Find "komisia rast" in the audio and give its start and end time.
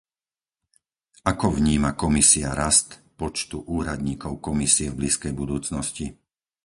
2.03-2.89